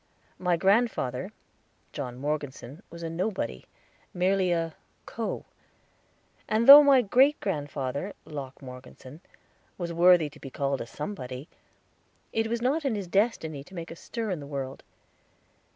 [0.39, 1.31] My grandfather,
[1.93, 3.65] John Morgeson, was a nobody,
[4.15, 4.73] merely a
[5.05, 5.45] "Co.";
[6.49, 9.21] and though my great grandfather, Locke Morgeson,
[9.77, 11.47] was worthy to be called a Somebody,
[12.33, 14.81] it was not his destiny to make a stir in the world.